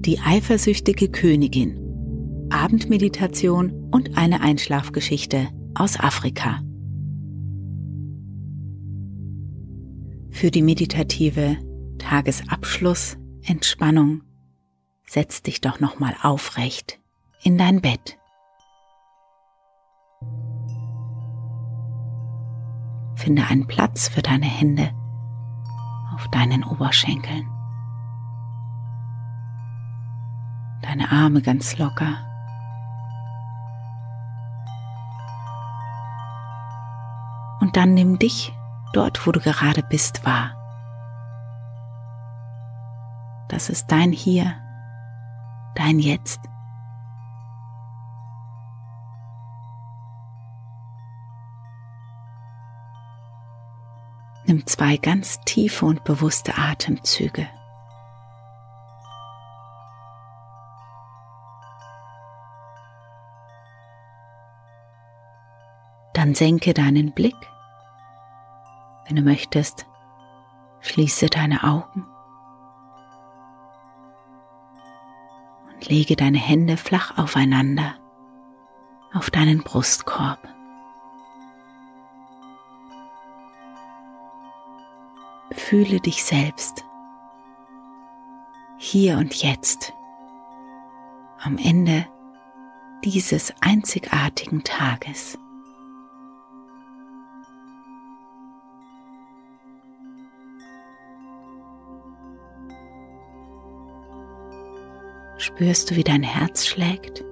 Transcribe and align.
Die 0.00 0.18
eifersüchtige 0.18 1.10
Königin. 1.10 2.48
Abendmeditation 2.48 3.90
und 3.90 4.16
eine 4.16 4.40
Einschlafgeschichte 4.40 5.48
aus 5.74 6.00
Afrika. 6.00 6.62
Für 10.30 10.50
die 10.50 10.62
meditative 10.62 11.58
Tagesabschluss, 11.98 13.18
Entspannung, 13.42 14.22
setz 15.06 15.42
dich 15.42 15.60
doch 15.60 15.80
nochmal 15.80 16.16
aufrecht 16.22 16.98
in 17.42 17.58
dein 17.58 17.82
Bett. 17.82 18.16
Finde 23.16 23.46
einen 23.48 23.66
Platz 23.66 24.08
für 24.08 24.22
deine 24.22 24.46
Hände 24.46 24.92
auf 26.14 26.26
deinen 26.28 26.64
Oberschenkeln. 26.64 27.46
Deine 30.82 31.10
Arme 31.10 31.42
ganz 31.42 31.76
locker. 31.78 32.18
Und 37.60 37.76
dann 37.76 37.94
nimm 37.94 38.18
dich 38.18 38.52
dort, 38.92 39.26
wo 39.26 39.32
du 39.32 39.40
gerade 39.40 39.82
bist, 39.82 40.24
wahr. 40.24 40.56
Das 43.48 43.68
ist 43.68 43.92
dein 43.92 44.12
Hier, 44.12 44.56
dein 45.74 45.98
Jetzt. 45.98 46.40
Nimm 54.46 54.66
zwei 54.66 54.96
ganz 54.96 55.40
tiefe 55.44 55.86
und 55.86 56.02
bewusste 56.04 56.56
Atemzüge. 56.56 57.46
Dann 66.20 66.34
senke 66.34 66.74
deinen 66.74 67.12
Blick. 67.12 67.50
Wenn 69.06 69.16
du 69.16 69.22
möchtest, 69.22 69.86
schließe 70.80 71.30
deine 71.30 71.64
Augen 71.64 72.06
und 75.72 75.88
lege 75.88 76.16
deine 76.16 76.36
Hände 76.36 76.76
flach 76.76 77.16
aufeinander 77.16 77.94
auf 79.14 79.30
deinen 79.30 79.62
Brustkorb. 79.62 80.46
Fühle 85.52 86.00
dich 86.00 86.22
selbst 86.22 86.84
hier 88.76 89.16
und 89.16 89.34
jetzt 89.36 89.94
am 91.42 91.56
Ende 91.56 92.06
dieses 93.04 93.54
einzigartigen 93.62 94.64
Tages. 94.64 95.38
Spürst 105.60 105.90
du, 105.90 105.96
wie 105.96 106.04
dein 106.04 106.22
Herz 106.22 106.66
schlägt? 106.66 107.22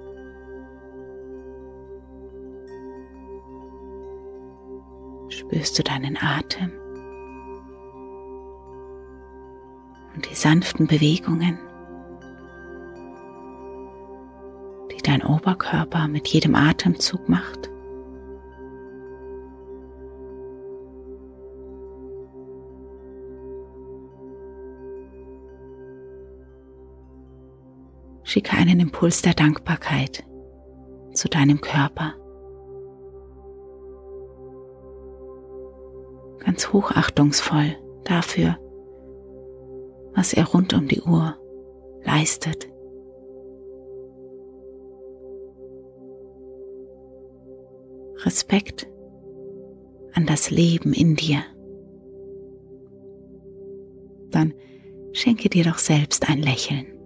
Spürst 5.31 5.78
du 5.78 5.83
deinen 5.83 6.19
Atem? 6.21 6.71
Und 10.15 10.31
die 10.31 10.34
sanften 10.34 10.87
Bewegungen, 10.87 11.59
die 14.93 15.03
dein 15.03 15.22
Oberkörper 15.22 16.06
mit 16.06 16.28
jedem 16.28 16.55
Atemzug 16.55 17.31
macht? 17.31 17.68
Schicke 28.28 28.59
einen 28.59 28.78
Impuls 28.78 29.22
der 29.22 29.33
Dankbarkeit 29.33 30.22
zu 31.15 31.31
deinem 31.31 31.62
Körper. 31.62 32.12
Ganz 36.41 36.71
hochachtungsvoll 36.71 37.78
dafür, 38.05 38.59
was 40.12 40.34
er 40.34 40.44
rund 40.44 40.75
um 40.75 40.88
die 40.88 41.00
Uhr 41.00 41.38
leistet. 42.05 42.69
Respekt 48.27 48.91
an 50.12 50.27
das 50.27 50.50
Leben 50.50 50.93
in 50.93 51.17
dir. 51.17 51.41
Dann 54.31 54.53
schenke 55.12 55.49
dir 55.49 55.65
doch 55.65 55.78
selbst 55.78 56.28
ein 56.28 56.43
Lächeln. 56.43 56.98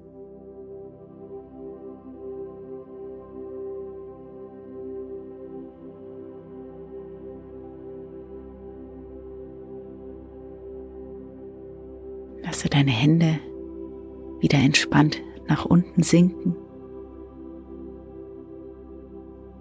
Deine 12.82 12.90
Hände 12.90 13.38
wieder 14.40 14.58
entspannt 14.58 15.22
nach 15.46 15.64
unten 15.64 16.02
sinken. 16.02 16.56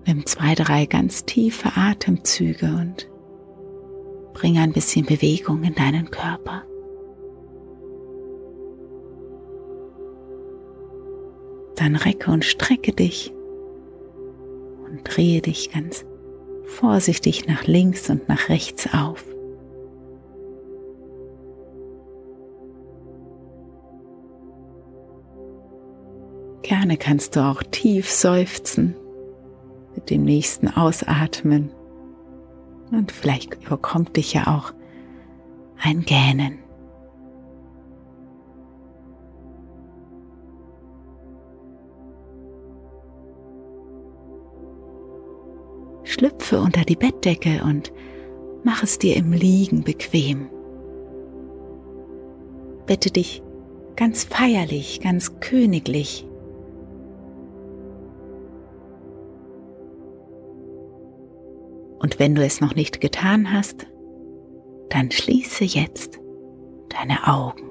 Nimm 0.08 0.26
zwei, 0.26 0.56
drei 0.56 0.88
ganz 0.88 1.26
tiefe 1.26 1.70
Atemzüge 1.76 2.66
und 2.66 3.08
bring 4.34 4.58
ein 4.58 4.74
bisschen 4.74 5.06
Bewegung 5.06 5.62
in 5.62 5.76
deinen 5.76 6.10
Körper. 6.10 6.64
Dann 11.76 11.96
recke 11.96 12.32
und 12.32 12.44
strecke 12.44 12.92
dich 12.92 13.32
und 14.86 15.02
drehe 15.04 15.42
dich 15.42 15.72
ganz 15.72 16.06
vorsichtig 16.64 17.48
nach 17.48 17.68
links 17.68 18.10
und 18.10 18.28
nach 18.28 18.50
rechts 18.50 18.90
auf. 18.92 19.31
Gerne 26.72 26.96
kannst 26.96 27.36
du 27.36 27.42
auch 27.42 27.64
tief 27.64 28.10
seufzen 28.10 28.96
mit 29.94 30.10
dem 30.10 30.24
nächsten 30.24 30.70
Ausatmen. 30.70 31.70
Und 32.94 33.12
vielleicht 33.12 33.56
überkommt 33.56 34.16
dich 34.16 34.34
ja 34.34 34.48
auch 34.48 34.72
ein 35.84 36.06
Gähnen. 36.06 36.60
Schlüpfe 46.04 46.62
unter 46.62 46.86
die 46.86 46.96
Bettdecke 46.96 47.66
und 47.66 47.92
mach 48.64 48.82
es 48.82 48.98
dir 48.98 49.18
im 49.18 49.34
Liegen 49.34 49.84
bequem. 49.84 50.50
bette 52.86 53.12
dich 53.12 53.44
ganz 53.98 54.24
feierlich, 54.24 55.02
ganz 55.02 55.42
königlich. 55.42 56.26
Und 62.02 62.18
wenn 62.18 62.34
du 62.34 62.44
es 62.44 62.62
noch 62.62 62.74
nicht 62.74 63.00
getan 63.00 63.54
hast, 63.54 63.86
dann 64.90 65.12
schließe 65.12 65.64
jetzt 65.64 66.20
deine 66.90 67.28
Augen. 67.28 67.62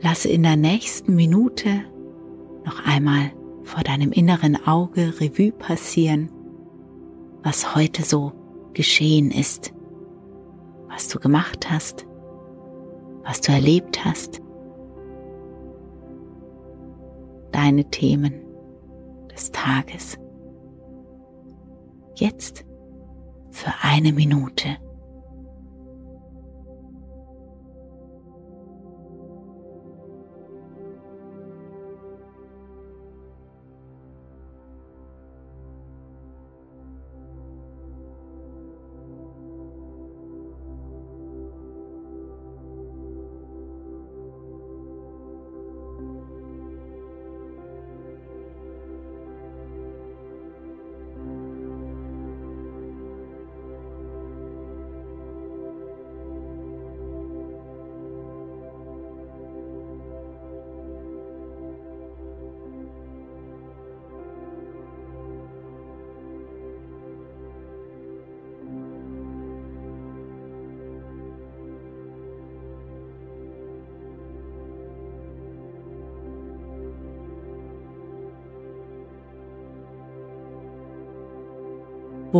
Lasse 0.00 0.30
in 0.30 0.42
der 0.42 0.56
nächsten 0.56 1.14
Minute 1.14 1.84
noch 2.64 2.82
einmal 2.86 3.32
vor 3.64 3.82
deinem 3.82 4.10
inneren 4.10 4.56
Auge 4.66 5.20
Revue 5.20 5.52
passieren, 5.52 6.30
was 7.42 7.74
heute 7.74 8.04
so 8.04 8.32
geschehen 8.72 9.30
ist, 9.32 9.74
was 10.88 11.08
du 11.08 11.18
gemacht 11.18 11.70
hast, 11.70 12.06
was 13.24 13.42
du 13.42 13.52
erlebt 13.52 14.04
hast, 14.04 14.40
deine 17.58 17.90
Themen 17.90 18.32
des 19.34 19.50
Tages. 19.50 20.16
Jetzt 22.14 22.64
für 23.50 23.72
eine 23.82 24.12
Minute. 24.12 24.76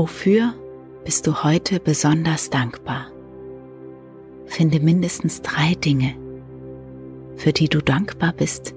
Wofür 0.01 0.55
bist 1.05 1.27
du 1.27 1.43
heute 1.43 1.81
besonders 1.81 2.51
dankbar? 2.51 3.09
Finde 4.47 4.79
mindestens 4.79 5.43
drei 5.43 5.75
Dinge, 5.75 6.15
für 7.35 7.53
die 7.53 7.69
du 7.69 7.83
dankbar 7.83 8.33
bist 8.33 8.77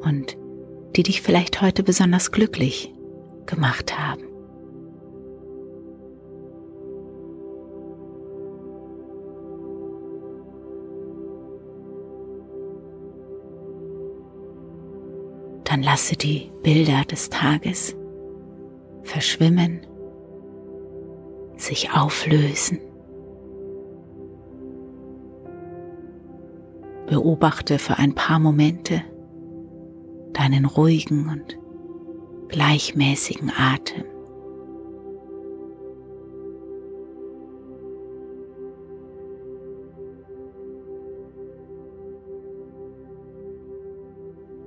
und 0.00 0.38
die 0.96 1.02
dich 1.02 1.20
vielleicht 1.20 1.60
heute 1.60 1.82
besonders 1.82 2.32
glücklich 2.32 2.94
gemacht 3.44 3.98
haben. 3.98 4.22
Dann 15.64 15.82
lasse 15.82 16.16
die 16.16 16.50
Bilder 16.62 17.04
des 17.04 17.28
Tages 17.28 17.94
verschwimmen, 19.12 19.86
sich 21.58 21.90
auflösen. 21.92 22.80
Beobachte 27.06 27.78
für 27.78 27.98
ein 27.98 28.14
paar 28.14 28.38
Momente 28.38 29.02
deinen 30.32 30.64
ruhigen 30.64 31.28
und 31.28 31.58
gleichmäßigen 32.48 33.52
Atem. 33.54 34.04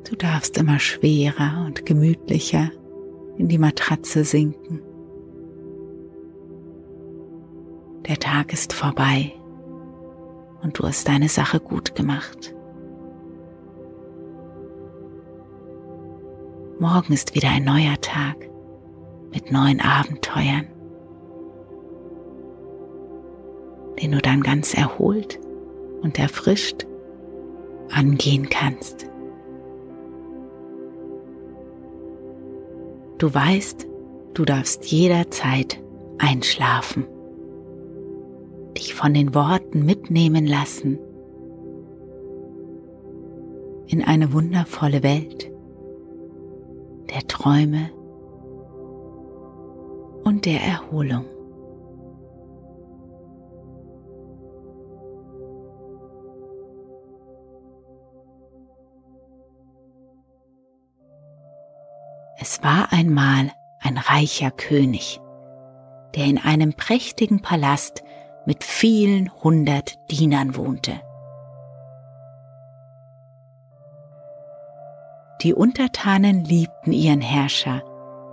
Du 0.08 0.16
darfst 0.16 0.56
immer 0.60 0.78
schwerer 0.78 1.64
und 1.66 1.88
gemütlicher 1.88 2.70
in 3.38 3.48
die 3.48 3.58
Matratze 3.58 4.24
sinken. 4.24 4.82
Der 8.08 8.18
Tag 8.18 8.54
ist 8.54 8.74
vorbei 8.74 9.34
und 10.62 10.78
du 10.78 10.84
hast 10.84 11.08
deine 11.08 11.30
Sache 11.30 11.60
gut 11.60 11.96
gemacht. 11.96 12.54
Morgen 16.80 17.14
ist 17.14 17.36
wieder 17.36 17.50
ein 17.50 17.64
neuer 17.64 18.00
Tag 18.02 18.36
mit 19.34 19.52
neuen 19.52 19.82
Abenteuern, 19.82 20.68
den 24.02 24.12
du 24.12 24.20
dann 24.20 24.42
ganz 24.42 24.74
erholt 24.74 25.40
und 26.02 26.20
erfrischt 26.20 26.86
angehen 27.90 28.50
kannst. 28.50 29.08
Du 33.18 33.34
weißt, 33.34 33.88
du 34.34 34.46
darfst 34.46 34.86
jederzeit 34.86 35.82
einschlafen, 36.18 37.06
dich 38.78 38.94
von 38.94 39.14
den 39.14 39.34
Worten 39.34 39.86
mitnehmen 39.86 40.46
lassen 40.46 41.00
in 43.88 44.04
eine 44.04 44.34
wundervolle 44.34 45.04
Welt 45.04 45.52
der 47.14 47.26
Träume 47.28 47.92
und 50.24 50.46
der 50.46 50.62
Erholung. 50.62 51.26
War 62.66 62.92
einmal 62.92 63.52
ein 63.80 64.00
reicher 64.00 64.50
König, 64.50 65.22
der 66.16 66.26
in 66.26 66.40
einem 66.40 66.74
prächtigen 66.74 67.44
Palast 67.44 68.04
mit 68.48 68.64
vielen 68.64 69.32
hundert 69.44 70.00
Dienern 70.10 70.56
wohnte. 70.56 71.00
Die 75.44 75.54
Untertanen 75.54 76.44
liebten 76.44 76.92
ihren 76.92 77.22
Herrscher, 77.22 77.84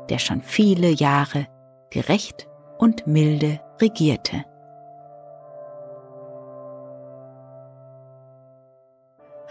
der 0.09 0.19
schon 0.19 0.41
viele 0.41 0.89
Jahre 0.89 1.47
gerecht 1.91 2.49
und 2.79 3.07
milde 3.07 3.61
regierte. 3.83 4.47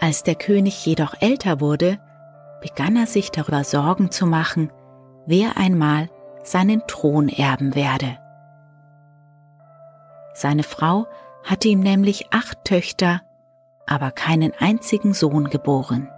Als 0.00 0.24
der 0.24 0.34
König 0.34 0.84
jedoch 0.84 1.14
älter 1.20 1.60
wurde, 1.60 2.00
begann 2.62 2.96
er 2.96 3.06
sich 3.06 3.30
darüber 3.30 3.64
Sorgen 3.64 4.10
zu 4.10 4.24
machen, 4.24 4.72
wer 5.26 5.56
einmal 5.58 6.08
seinen 6.42 6.82
Thron 6.86 7.28
erben 7.28 7.74
werde. 7.74 8.18
Seine 10.34 10.62
Frau 10.62 11.06
hatte 11.44 11.68
ihm 11.68 11.80
nämlich 11.80 12.32
acht 12.32 12.64
Töchter, 12.64 13.20
aber 13.86 14.10
keinen 14.12 14.52
einzigen 14.58 15.12
Sohn 15.12 15.50
geboren. 15.50 16.08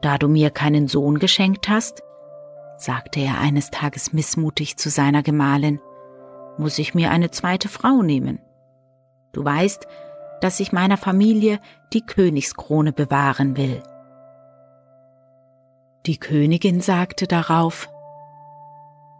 Da 0.00 0.18
du 0.18 0.28
mir 0.28 0.50
keinen 0.50 0.86
Sohn 0.86 1.18
geschenkt 1.18 1.68
hast, 1.68 2.02
sagte 2.78 3.20
er 3.20 3.40
eines 3.40 3.70
Tages 3.70 4.12
missmutig 4.12 4.76
zu 4.76 4.88
seiner 4.90 5.22
Gemahlin, 5.22 5.80
muss 6.58 6.78
ich 6.78 6.94
mir 6.94 7.10
eine 7.10 7.30
zweite 7.30 7.68
Frau 7.68 8.02
nehmen. 8.02 8.40
Du 9.32 9.44
weißt, 9.44 9.86
dass 10.40 10.60
ich 10.60 10.72
meiner 10.72 10.96
Familie 10.96 11.60
die 11.92 12.02
Königskrone 12.04 12.92
bewahren 12.92 13.56
will. 13.56 13.82
Die 16.06 16.18
Königin 16.18 16.80
sagte 16.80 17.26
darauf, 17.26 17.88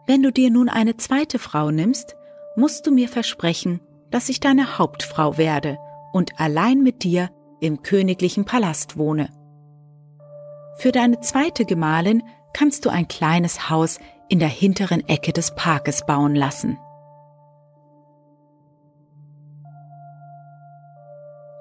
Wenn 0.07 0.23
du 0.23 0.31
dir 0.31 0.51
nun 0.51 0.69
eine 0.69 0.97
zweite 0.97 1.39
Frau 1.39 1.71
nimmst, 1.71 2.17
musst 2.55 2.87
du 2.87 2.93
mir 2.93 3.09
versprechen, 3.09 3.81
dass 4.11 4.29
ich 4.29 4.41
deine 4.41 4.79
Hauptfrau 4.79 5.37
werde 5.37 5.79
und 6.13 6.41
allein 6.41 6.83
mit 6.83 7.03
dir 7.03 7.31
im 7.61 7.83
königlichen 7.83 8.45
Palast 8.45 8.97
wohne. 8.97 9.31
Für 10.79 10.93
deine 10.93 11.21
zweite 11.21 11.65
Gemahlin 11.65 12.23
kannst 12.53 12.85
du 12.85 12.91
ein 12.91 13.09
kleines 13.09 13.69
Haus 13.71 13.99
in 14.29 14.39
der 14.39 14.49
hinteren 14.49 15.07
Ecke 15.09 15.33
des 15.33 15.55
Parkes 15.55 16.07
bauen 16.07 16.35
lassen. 16.35 16.79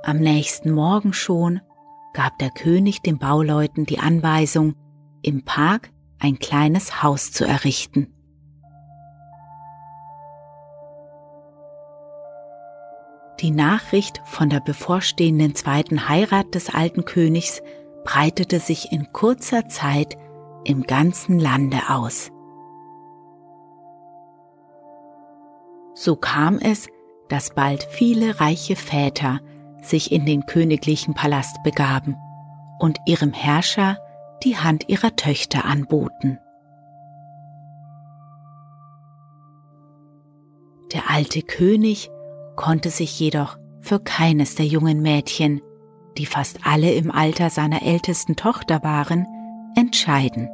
Am 0.07 0.19
nächsten 0.19 0.69
Morgen 0.69 1.13
schon 1.13 1.61
gab 2.13 2.37
der 2.37 2.51
König 2.51 3.01
den 3.01 3.17
Bauleuten 3.17 3.87
die 3.87 3.97
Anweisung, 3.97 4.75
im 5.23 5.43
Park 5.43 5.89
ein 6.19 6.37
kleines 6.37 7.01
Haus 7.01 7.31
zu 7.31 7.43
errichten. 7.43 8.13
Die 13.39 13.49
Nachricht 13.49 14.21
von 14.25 14.51
der 14.51 14.59
bevorstehenden 14.59 15.55
zweiten 15.55 16.07
Heirat 16.07 16.53
des 16.53 16.71
alten 16.71 17.05
Königs 17.05 17.63
breitete 18.03 18.59
sich 18.59 18.91
in 18.91 19.11
kurzer 19.11 19.67
Zeit 19.69 20.15
im 20.65 20.83
ganzen 20.83 21.39
Lande 21.39 21.79
aus. 21.89 22.31
So 25.95 26.15
kam 26.15 26.59
es, 26.59 26.89
dass 27.27 27.55
bald 27.55 27.87
viele 27.89 28.39
reiche 28.39 28.75
Väter 28.75 29.39
sich 29.89 30.11
in 30.11 30.25
den 30.25 30.45
königlichen 30.45 31.13
Palast 31.13 31.61
begaben 31.63 32.15
und 32.79 32.97
ihrem 33.05 33.33
Herrscher 33.33 33.97
die 34.43 34.57
Hand 34.57 34.89
ihrer 34.89 35.15
Töchter 35.15 35.65
anboten. 35.65 36.39
Der 40.93 41.09
alte 41.09 41.41
König 41.41 42.09
konnte 42.55 42.89
sich 42.89 43.19
jedoch 43.19 43.57
für 43.81 43.99
keines 43.99 44.55
der 44.55 44.65
jungen 44.65 45.01
Mädchen, 45.01 45.61
die 46.17 46.25
fast 46.25 46.59
alle 46.65 46.93
im 46.93 47.11
Alter 47.11 47.49
seiner 47.49 47.83
ältesten 47.83 48.35
Tochter 48.35 48.83
waren, 48.83 49.25
entscheiden. 49.75 50.49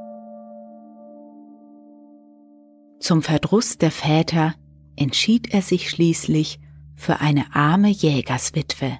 Zum 2.99 3.21
Verdruss 3.21 3.77
der 3.77 3.91
Väter 3.91 4.53
entschied 4.95 5.53
er 5.53 5.61
sich 5.61 5.89
schließlich 5.89 6.59
für 6.95 7.19
eine 7.19 7.55
arme 7.55 7.89
Jägerswitwe. 7.89 8.99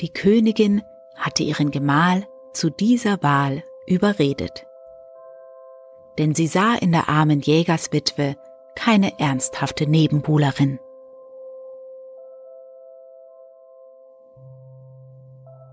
Die 0.00 0.12
Königin 0.12 0.82
hatte 1.14 1.42
ihren 1.42 1.70
Gemahl 1.70 2.26
zu 2.52 2.70
dieser 2.70 3.22
Wahl 3.22 3.62
überredet. 3.86 4.66
Denn 6.18 6.34
sie 6.34 6.46
sah 6.46 6.74
in 6.74 6.92
der 6.92 7.08
armen 7.08 7.40
Jägerswitwe 7.40 8.36
keine 8.74 9.18
ernsthafte 9.20 9.88
Nebenbuhlerin. 9.88 10.78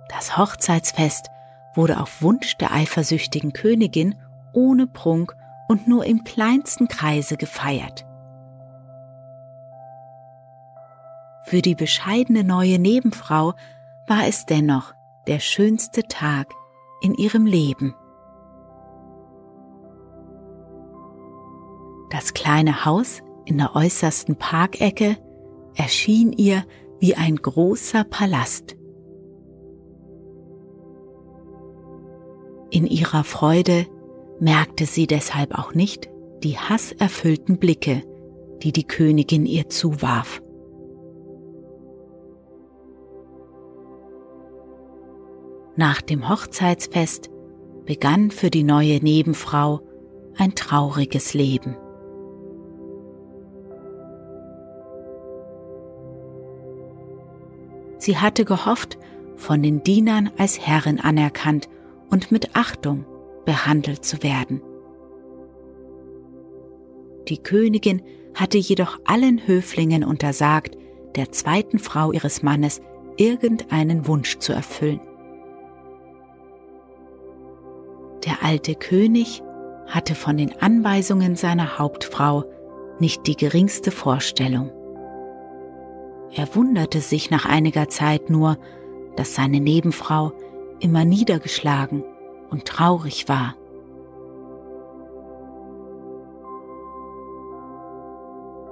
Das 0.09 0.37
Hochzeitsfest 0.37 1.27
wurde 1.73 1.99
auf 1.99 2.21
Wunsch 2.21 2.57
der 2.57 2.73
eifersüchtigen 2.73 3.53
Königin 3.53 4.15
ohne 4.53 4.85
Prunk 4.85 5.35
und 5.67 5.87
nur 5.87 6.05
im 6.05 6.23
kleinsten 6.23 6.87
Kreise 6.87 7.37
gefeiert. 7.37 8.05
Für 11.45 11.61
die 11.61 11.75
bescheidene 11.75 12.43
neue 12.43 12.77
Nebenfrau 12.77 13.53
war 14.07 14.27
es 14.27 14.45
dennoch 14.45 14.93
der 15.27 15.39
schönste 15.39 16.03
Tag 16.03 16.53
in 17.01 17.13
ihrem 17.13 17.45
Leben. 17.45 17.95
Das 22.09 22.33
kleine 22.33 22.85
Haus 22.85 23.21
in 23.45 23.57
der 23.57 23.75
äußersten 23.75 24.35
Parkecke 24.35 25.17
erschien 25.75 26.33
ihr 26.33 26.65
wie 26.99 27.15
ein 27.15 27.37
großer 27.37 28.03
Palast. 28.03 28.75
In 32.69 32.85
ihrer 32.85 33.23
Freude 33.23 33.87
merkte 34.39 34.85
sie 34.85 35.07
deshalb 35.07 35.57
auch 35.57 35.73
nicht 35.73 36.09
die 36.43 36.57
hasserfüllten 36.57 37.59
Blicke, 37.59 38.03
die 38.63 38.71
die 38.71 38.85
Königin 38.85 39.45
ihr 39.45 39.69
zuwarf. 39.69 40.41
Nach 45.81 45.99
dem 45.99 46.29
Hochzeitsfest 46.29 47.31
begann 47.87 48.29
für 48.29 48.51
die 48.51 48.61
neue 48.61 48.97
Nebenfrau 48.97 49.81
ein 50.37 50.53
trauriges 50.53 51.33
Leben. 51.33 51.75
Sie 57.97 58.15
hatte 58.15 58.45
gehofft, 58.45 58.99
von 59.37 59.63
den 59.63 59.81
Dienern 59.81 60.29
als 60.37 60.59
Herrin 60.59 60.99
anerkannt 60.99 61.67
und 62.11 62.31
mit 62.31 62.55
Achtung 62.55 63.07
behandelt 63.45 64.05
zu 64.05 64.21
werden. 64.21 64.61
Die 67.27 67.39
Königin 67.39 68.03
hatte 68.35 68.59
jedoch 68.59 68.99
allen 69.05 69.47
Höflingen 69.47 70.03
untersagt, 70.03 70.77
der 71.15 71.31
zweiten 71.31 71.79
Frau 71.79 72.11
ihres 72.11 72.43
Mannes 72.43 72.81
irgendeinen 73.17 74.05
Wunsch 74.05 74.37
zu 74.37 74.53
erfüllen. 74.53 75.01
Der 78.25 78.43
alte 78.43 78.75
König 78.75 79.41
hatte 79.87 80.15
von 80.15 80.37
den 80.37 80.53
Anweisungen 80.61 81.35
seiner 81.35 81.79
Hauptfrau 81.79 82.45
nicht 82.99 83.25
die 83.25 83.35
geringste 83.35 83.91
Vorstellung. 83.91 84.71
Er 86.33 86.55
wunderte 86.55 87.01
sich 87.01 87.31
nach 87.31 87.45
einiger 87.45 87.89
Zeit 87.89 88.29
nur, 88.29 88.57
dass 89.15 89.35
seine 89.35 89.59
Nebenfrau 89.59 90.31
immer 90.79 91.03
niedergeschlagen 91.03 92.03
und 92.49 92.65
traurig 92.65 93.27
war. 93.27 93.55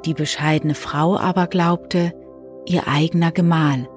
Die 0.06 0.14
bescheidene 0.14 0.76
Frau 0.76 1.18
aber 1.18 1.48
glaubte, 1.48 2.14
ihr 2.66 2.88
eigener 2.88 3.32
Gemahl 3.32 3.90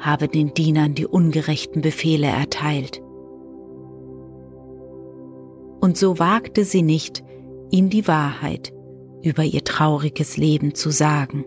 habe 0.00 0.28
den 0.28 0.52
Dienern 0.54 0.94
die 0.94 1.06
ungerechten 1.06 1.80
Befehle 1.80 2.26
erteilt. 2.26 3.03
Und 5.84 5.98
so 5.98 6.18
wagte 6.18 6.64
sie 6.64 6.80
nicht, 6.80 7.22
ihm 7.68 7.90
die 7.90 8.08
Wahrheit 8.08 8.72
über 9.20 9.42
ihr 9.42 9.62
trauriges 9.64 10.38
Leben 10.38 10.74
zu 10.74 10.88
sagen. 10.88 11.44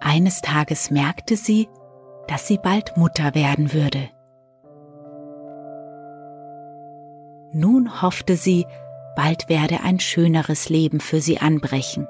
Eines 0.00 0.42
Tages 0.42 0.92
merkte 0.92 1.34
sie, 1.34 1.68
dass 2.28 2.46
sie 2.46 2.58
bald 2.58 2.96
Mutter 2.96 3.34
werden 3.34 3.72
würde. 3.72 4.10
Nun 7.52 8.00
hoffte 8.00 8.36
sie, 8.36 8.64
bald 9.16 9.48
werde 9.48 9.80
ein 9.82 9.98
schöneres 9.98 10.68
Leben 10.68 11.00
für 11.00 11.20
sie 11.20 11.38
anbrechen. 11.38 12.06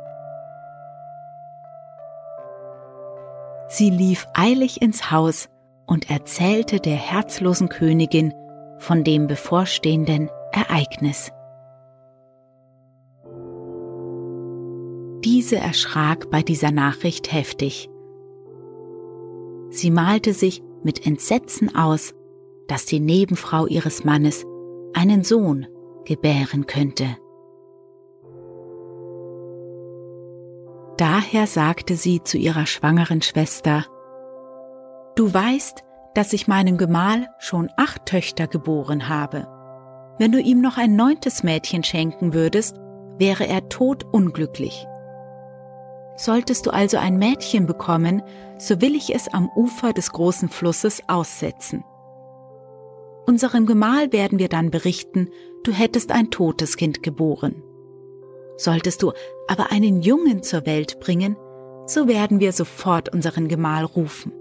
Sie 3.73 3.89
lief 3.89 4.27
eilig 4.35 4.83
ins 4.83 5.13
Haus 5.13 5.49
und 5.87 6.11
erzählte 6.11 6.81
der 6.81 6.97
herzlosen 6.97 7.69
Königin 7.69 8.35
von 8.79 9.05
dem 9.05 9.29
bevorstehenden 9.29 10.29
Ereignis. 10.51 11.31
Diese 15.25 15.57
erschrak 15.57 16.31
bei 16.31 16.43
dieser 16.43 16.73
Nachricht 16.73 17.33
heftig. 17.33 17.89
Sie 19.71 19.93
malte 19.93 20.35
sich 20.35 20.65
mit 20.83 21.07
Entsetzen 21.07 21.73
aus, 21.73 22.13
dass 22.67 22.87
die 22.87 22.99
Nebenfrau 22.99 23.67
ihres 23.69 24.03
Mannes 24.03 24.45
einen 24.95 25.23
Sohn 25.23 25.69
gebären 26.07 26.67
könnte. 26.67 27.17
Daher 31.01 31.47
sagte 31.47 31.97
sie 31.97 32.23
zu 32.23 32.37
ihrer 32.37 32.67
schwangeren 32.67 33.23
Schwester, 33.23 33.87
Du 35.17 35.33
weißt, 35.33 35.83
dass 36.13 36.35
ich 36.35 36.47
meinem 36.47 36.77
Gemahl 36.77 37.27
schon 37.39 37.71
acht 37.79 38.05
Töchter 38.05 38.47
geboren 38.47 39.09
habe. 39.09 39.49
Wenn 40.19 40.31
du 40.31 40.39
ihm 40.39 40.61
noch 40.61 40.77
ein 40.77 40.97
neuntes 40.97 41.43
Mädchen 41.43 41.85
schenken 41.85 42.35
würdest, 42.35 42.77
wäre 43.17 43.47
er 43.47 43.71
todunglücklich. 43.71 44.87
Solltest 46.17 46.67
du 46.67 46.71
also 46.71 46.99
ein 46.99 47.17
Mädchen 47.17 47.65
bekommen, 47.65 48.21
so 48.59 48.83
will 48.83 48.95
ich 48.95 49.15
es 49.15 49.33
am 49.33 49.49
Ufer 49.57 49.95
des 49.95 50.13
großen 50.13 50.51
Flusses 50.51 51.03
aussetzen. 51.09 51.83
Unserem 53.25 53.65
Gemahl 53.65 54.13
werden 54.13 54.39
wir 54.39 54.51
dann 54.51 54.71
berichten, 54.71 55.31
du 55.65 55.73
hättest 55.73 56.13
ein 56.13 56.31
totes 56.31 56.77
Kind 56.77 57.03
geboren. 57.03 57.63
Solltest 58.61 59.03
du 59.03 59.13
aber 59.49 59.73
einen 59.73 60.03
Jungen 60.03 60.43
zur 60.43 60.67
Welt 60.67 61.01
bringen, 61.01 61.37
so 61.87 62.09
werden 62.09 62.41
wir 62.41 62.53
sofort 62.53 63.13
unseren 63.13 63.49
Gemahl 63.49 63.85
rufen. 63.85 64.33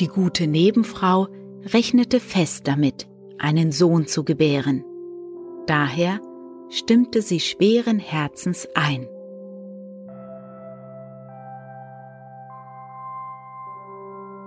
Die 0.00 0.08
gute 0.08 0.46
Nebenfrau 0.46 1.28
rechnete 1.72 2.18
fest 2.18 2.66
damit, 2.66 3.08
einen 3.38 3.70
Sohn 3.70 4.06
zu 4.06 4.24
gebären 4.24 4.84
Daher 5.66 6.20
stimmte 6.70 7.22
sie 7.22 7.38
schweren 7.38 7.98
Herzens 8.00 8.68
ein. 8.74 9.08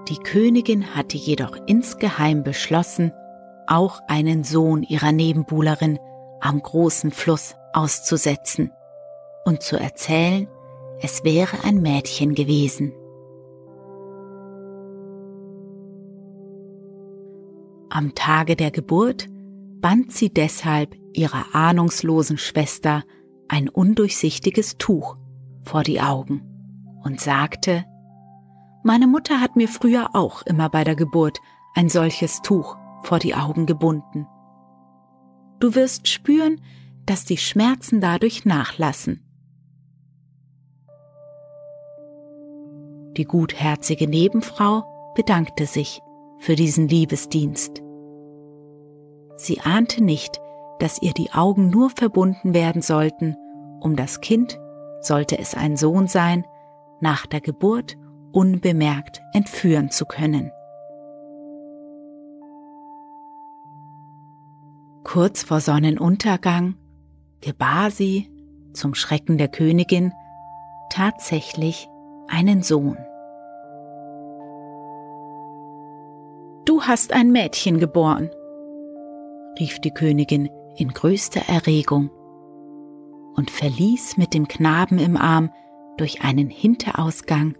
Die 0.10 0.17
Königin 0.17 0.94
hatte 0.94 1.17
jedoch 1.17 1.55
insgeheim 1.67 2.44
beschlossen, 2.44 3.12
auch 3.67 4.01
einen 4.07 4.43
Sohn 4.43 4.84
ihrer 4.84 5.12
Nebenbuhlerin 5.12 6.00
am 6.39 6.62
großen 6.62 7.12
Fluss 7.12 7.55
auszusetzen 7.74 8.72
und 9.45 9.62
zu 9.62 9.79
erzählen, 9.79 10.48
es 11.01 11.24
wäre 11.24 11.63
ein 11.63 11.81
Mädchen 11.81 12.36
gewesen. 12.36 12.93
Am 17.89 18.13
Tage 18.15 18.55
der 18.55 18.72
Geburt 18.72 19.27
band 19.81 20.12
sie 20.12 20.34
deshalb 20.34 20.95
ihrer 21.13 21.53
ahnungslosen 21.53 22.38
Schwester 22.38 23.03
ein 23.48 23.69
undurchsichtiges 23.69 24.77
Tuch 24.77 25.17
vor 25.62 25.84
die 25.84 26.01
Augen 26.01 26.41
und 27.03 27.19
sagte, 27.19 27.86
meine 28.84 29.07
Mutter 29.07 29.39
hat 29.39 29.55
mir 29.55 29.67
früher 29.67 30.10
auch 30.13 30.41
immer 30.43 30.69
bei 30.69 30.84
der 30.84 30.95
Geburt 30.95 31.39
ein 31.74 31.89
solches 31.89 32.41
Tuch 32.41 32.77
vor 33.05 33.19
die 33.19 33.35
Augen 33.35 33.65
gebunden. 33.65 34.27
Du 35.59 35.75
wirst 35.75 36.07
spüren, 36.07 36.62
dass 37.05 37.25
die 37.25 37.38
Schmerzen 37.38 38.01
dadurch 38.01 38.45
nachlassen. 38.45 39.21
Die 43.15 43.25
gutherzige 43.25 44.07
Nebenfrau 44.07 45.13
bedankte 45.15 45.65
sich 45.65 46.01
für 46.39 46.55
diesen 46.55 46.88
Liebesdienst. 46.88 47.81
Sie 49.38 49.62
ahnte 49.62 50.03
nicht, 50.03 50.41
dass 50.79 51.01
ihr 51.01 51.13
die 51.13 51.31
Augen 51.31 51.69
nur 51.69 51.89
verbunden 51.89 52.53
werden 52.53 52.81
sollten, 52.81 53.35
um 53.79 53.95
das 53.95 54.19
Kind, 54.19 54.59
sollte 55.00 55.38
es 55.38 55.55
ein 55.55 55.77
Sohn 55.77 56.07
sein, 56.07 56.45
nach 57.00 57.25
der 57.25 57.39
Geburt 57.39 57.95
unbemerkt 58.31 59.21
entführen 59.33 59.91
zu 59.91 60.05
können. 60.05 60.51
Kurz 65.15 65.43
vor 65.43 65.62
Sonnenuntergang 65.62 66.75
gebar 67.39 67.89
sie, 67.89 68.29
zum 68.74 68.93
Schrecken 68.95 69.38
der 69.38 69.48
Königin, 69.48 70.12
tatsächlich 70.89 71.88
einen 72.27 72.63
Sohn. 72.63 72.98
Du 76.65 76.81
hast 76.81 77.13
ein 77.13 77.31
Mädchen 77.31 77.79
geboren, 77.79 78.29
rief 79.57 79.79
die 79.79 79.91
Königin 79.91 80.50
in 80.75 80.89
größter 80.89 81.48
Erregung 81.48 82.10
und 83.36 83.50
verließ 83.50 84.17
mit 84.17 84.34
dem 84.34 84.50
Knaben 84.50 85.00
im 85.00 85.15
Arm 85.15 85.50
durch 85.95 86.24
einen 86.24 86.50
Hinterausgang 86.50 87.57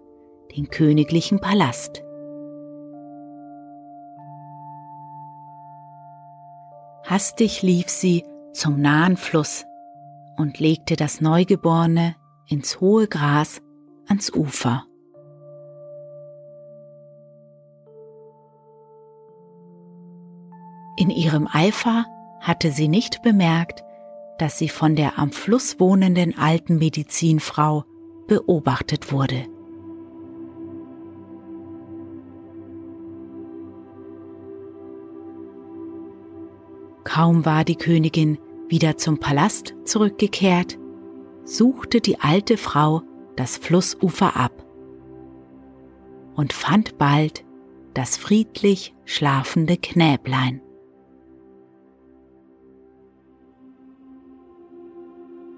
den 0.57 0.67
königlichen 0.67 1.39
Palast. 1.39 2.04
Hastig 7.07 7.62
lief 7.62 7.88
sie 7.88 8.24
zum 8.51 8.81
nahen 8.81 9.15
Fluss 9.15 9.63
und 10.38 10.59
legte 10.59 10.95
das 10.95 11.21
Neugeborene 11.21 12.15
ins 12.47 12.81
hohe 12.81 13.07
Gras 13.07 13.62
ans 14.07 14.33
Ufer. 14.33 14.85
In 20.97 21.12
ihrem 21.12 21.47
Eifer 21.51 22.05
hatte 22.39 22.71
sie 22.71 22.88
nicht 22.88 23.21
bemerkt, 23.21 23.83
dass 24.39 24.57
sie 24.57 24.69
von 24.69 24.95
der 24.95 25.19
am 25.19 25.32
Fluss 25.32 25.80
wohnenden 25.80 26.36
alten 26.38 26.77
Medizinfrau 26.80 27.84
beobachtet 28.27 29.12
wurde. 29.12 29.45
Kaum 37.06 37.46
war 37.46 37.63
die 37.63 37.76
Königin 37.78 38.38
wieder 38.68 38.98
zum 38.98 39.20
Palast 39.20 39.76
zurückgekehrt, 39.86 40.78
suchte 41.46 42.02
die 42.02 42.20
alte 42.20 42.58
Frau 42.58 43.04
das 43.38 43.58
Flussufer 43.58 44.36
ab 44.36 44.65
und 46.36 46.52
fand 46.52 46.98
bald 46.98 47.46
das 47.94 48.18
friedlich 48.18 48.94
schlafende 49.06 49.78
Knäblein. 49.78 50.62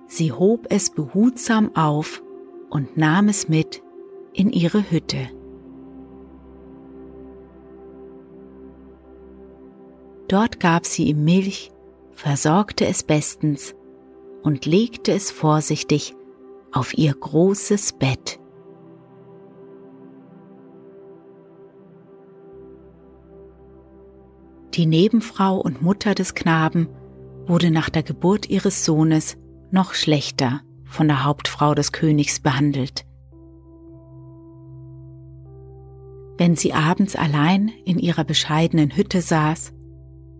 Sie 0.05 0.31
hob 0.31 0.67
es 0.69 0.89
behutsam 0.89 1.75
auf 1.75 2.21
und 2.69 2.97
nahm 2.97 3.29
es 3.29 3.47
mit 3.47 3.81
in 4.33 4.51
ihre 4.51 4.91
Hütte. 4.91 5.29
Dort 10.27 10.59
gab 10.59 10.85
sie 10.85 11.05
ihm 11.05 11.23
Milch, 11.23 11.71
versorgte 12.11 12.85
es 12.85 13.03
bestens 13.03 13.75
und 14.43 14.65
legte 14.65 15.13
es 15.13 15.31
vorsichtig 15.31 16.15
auf 16.71 16.97
ihr 16.97 17.13
großes 17.13 17.93
Bett. 17.93 18.39
Die 24.73 24.85
Nebenfrau 24.85 25.57
und 25.57 25.81
Mutter 25.81 26.13
des 26.13 26.35
Knaben 26.35 26.87
wurde 27.47 27.71
nach 27.71 27.89
der 27.89 28.03
Geburt 28.03 28.49
ihres 28.49 28.85
Sohnes 28.85 29.37
noch 29.71 29.93
schlechter 29.93 30.61
von 30.85 31.07
der 31.07 31.23
Hauptfrau 31.23 31.73
des 31.73 31.91
Königs 31.91 32.39
behandelt. 32.39 33.05
Wenn 36.37 36.55
sie 36.55 36.73
abends 36.73 37.15
allein 37.15 37.71
in 37.85 37.97
ihrer 37.97 38.23
bescheidenen 38.23 38.95
Hütte 38.95 39.21
saß, 39.21 39.73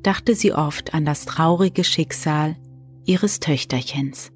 dachte 0.04 0.36
sie 0.36 0.54
oft 0.54 0.94
an 0.94 1.06
das 1.06 1.26
traurige 1.26 1.84
Schicksal 1.84 2.56
ihres 3.06 3.40
Töchterchens. 3.40 4.32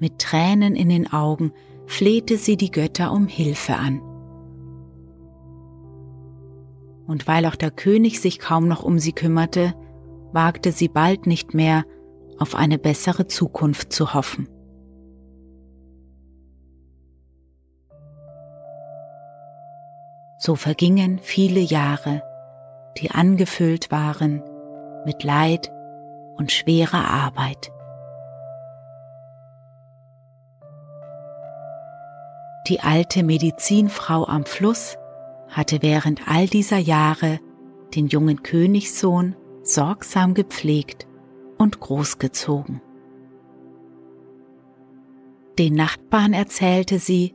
Mit 0.00 0.18
Tränen 0.18 0.76
in 0.76 0.88
den 0.88 1.12
Augen 1.12 1.52
flehte 1.86 2.36
sie 2.36 2.56
die 2.56 2.70
Götter 2.70 3.12
um 3.12 3.26
Hilfe 3.26 3.76
an. 3.76 4.00
Und 7.06 7.26
weil 7.26 7.46
auch 7.46 7.56
der 7.56 7.70
König 7.70 8.20
sich 8.20 8.38
kaum 8.38 8.68
noch 8.68 8.82
um 8.82 8.98
sie 8.98 9.12
kümmerte, 9.12 9.74
wagte 10.32 10.72
sie 10.72 10.88
bald 10.88 11.26
nicht 11.26 11.54
mehr 11.54 11.84
auf 12.38 12.54
eine 12.54 12.78
bessere 12.78 13.26
Zukunft 13.26 13.92
zu 13.92 14.14
hoffen. 14.14 14.48
So 20.38 20.54
vergingen 20.54 21.18
viele 21.20 21.58
Jahre, 21.58 22.22
die 22.96 23.10
angefüllt 23.10 23.90
waren 23.90 24.40
mit 25.04 25.24
Leid 25.24 25.72
und 26.36 26.52
schwerer 26.52 27.10
Arbeit. 27.10 27.72
Die 32.68 32.80
alte 32.80 33.24
Medizinfrau 33.24 34.26
am 34.26 34.44
Fluss 34.44 34.96
hatte 35.48 35.82
während 35.82 36.28
all 36.28 36.46
dieser 36.46 36.78
Jahre 36.78 37.40
den 37.96 38.06
jungen 38.06 38.42
Königssohn 38.42 39.34
sorgsam 39.62 40.34
gepflegt 40.34 41.08
und 41.56 41.80
großgezogen. 41.80 42.80
Den 45.58 45.74
Nachbarn 45.74 46.32
erzählte 46.32 47.00
sie, 47.00 47.34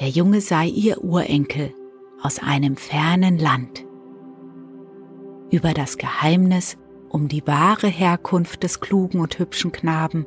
der 0.00 0.08
Junge 0.08 0.40
sei 0.40 0.66
ihr 0.66 1.04
Urenkel 1.04 1.74
aus 2.22 2.38
einem 2.38 2.76
fernen 2.76 3.38
Land. 3.38 3.84
Über 5.50 5.72
das 5.72 5.96
Geheimnis 5.96 6.76
um 7.08 7.28
die 7.28 7.46
wahre 7.46 7.88
Herkunft 7.88 8.62
des 8.62 8.80
klugen 8.80 9.20
und 9.20 9.38
hübschen 9.38 9.72
Knaben 9.72 10.26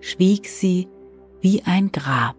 schwieg 0.00 0.48
sie 0.48 0.88
wie 1.40 1.62
ein 1.64 1.92
Grab. 1.92 2.36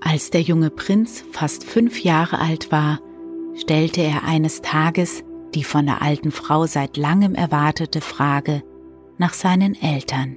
Als 0.00 0.30
der 0.30 0.42
junge 0.42 0.70
Prinz 0.70 1.24
fast 1.32 1.64
fünf 1.64 2.02
Jahre 2.02 2.38
alt 2.38 2.72
war, 2.72 3.00
stellte 3.54 4.00
er 4.02 4.24
eines 4.24 4.62
Tages 4.62 5.22
die 5.54 5.64
von 5.64 5.86
der 5.86 6.02
alten 6.02 6.30
Frau 6.30 6.66
seit 6.66 6.96
langem 6.96 7.34
erwartete 7.34 8.00
Frage 8.00 8.62
nach 9.16 9.32
seinen 9.32 9.74
Eltern. 9.74 10.36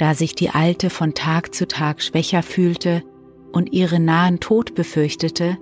Da 0.00 0.14
sich 0.14 0.34
die 0.34 0.48
Alte 0.48 0.88
von 0.88 1.12
Tag 1.12 1.54
zu 1.54 1.68
Tag 1.68 2.00
schwächer 2.00 2.42
fühlte 2.42 3.02
und 3.52 3.74
ihren 3.74 4.06
nahen 4.06 4.40
Tod 4.40 4.74
befürchtete, 4.74 5.58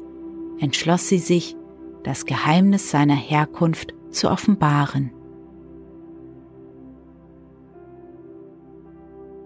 entschloss 0.60 1.08
sie 1.08 1.18
sich, 1.18 1.56
das 2.04 2.24
Geheimnis 2.24 2.92
seiner 2.92 3.16
Herkunft 3.16 3.94
zu 4.10 4.30
offenbaren. 4.30 5.10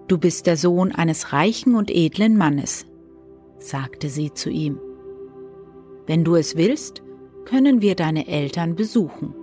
Du 0.08 0.18
bist 0.18 0.46
der 0.46 0.58
Sohn 0.58 0.92
eines 0.92 1.32
reichen 1.32 1.74
und 1.74 1.90
edlen 1.90 2.36
Mannes, 2.36 2.84
sagte 3.60 4.10
sie 4.10 4.34
zu 4.34 4.50
ihm. 4.50 4.78
Wenn 6.06 6.22
du 6.22 6.34
es 6.34 6.54
willst, 6.54 7.02
können 7.46 7.80
wir 7.80 7.94
deine 7.94 8.28
Eltern 8.28 8.74
besuchen. 8.76 9.34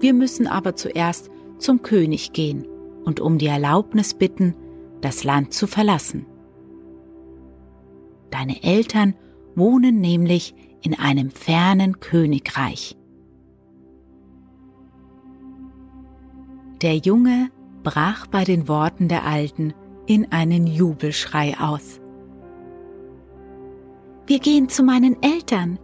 Wir 0.00 0.12
müssen 0.12 0.48
aber 0.48 0.74
zuerst 0.74 1.30
zum 1.58 1.82
König 1.82 2.32
gehen 2.32 2.66
und 3.06 3.20
um 3.20 3.38
die 3.38 3.46
Erlaubnis 3.46 4.12
bitten, 4.12 4.54
das 5.00 5.24
Land 5.24 5.54
zu 5.54 5.66
verlassen. 5.66 6.26
Deine 8.30 8.62
Eltern 8.62 9.14
wohnen 9.54 10.00
nämlich 10.00 10.54
in 10.82 10.98
einem 10.98 11.30
fernen 11.30 12.00
Königreich. 12.00 12.96
Der 16.82 16.96
Junge 16.96 17.50
brach 17.82 18.26
bei 18.26 18.44
den 18.44 18.68
Worten 18.68 19.08
der 19.08 19.24
Alten 19.24 19.72
in 20.06 20.30
einen 20.30 20.66
Jubelschrei 20.66 21.56
aus. 21.58 22.00
Wir 24.26 24.40
gehen 24.40 24.68
zu 24.68 24.82
meinen 24.82 25.22
Eltern, 25.22 25.78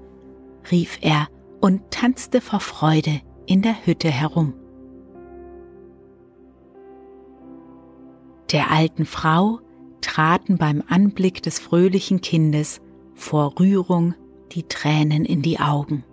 rief 0.71 0.99
er 1.01 1.29
und 1.61 1.91
tanzte 1.91 2.41
vor 2.41 2.61
Freude 2.61 3.21
in 3.47 3.63
der 3.63 3.87
Hütte 3.87 4.11
herum. 4.11 4.55
Der 8.53 8.71
alten 8.71 9.07
Frau 9.07 9.61
traten 10.03 10.59
beim 10.59 10.83
Anblick 10.87 11.43
des 11.43 11.59
fröhlichen 11.59 12.21
Kindes 12.21 12.83
vor 13.15 13.59
Rührung 13.59 14.15
die 14.53 14.65
Tränen 14.65 15.25
in 15.25 15.41
die 15.41 15.59
Augen. 15.59 16.05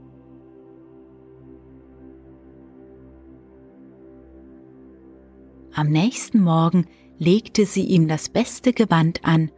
Am 5.74 5.88
nächsten 5.88 6.40
Morgen 6.40 6.86
legte 7.18 7.66
sie 7.66 7.84
ihm 7.84 8.08
das 8.08 8.30
beste 8.30 8.72
Gewand 8.72 9.26
an 9.26 9.52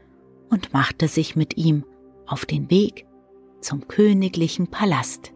und 0.49 0.73
machte 0.73 1.07
sich 1.07 1.35
mit 1.35 1.57
ihm 1.57 1.85
auf 2.25 2.45
den 2.45 2.71
Weg 2.71 3.05
zum 3.59 3.87
königlichen 3.87 4.67
Palast. 4.67 5.33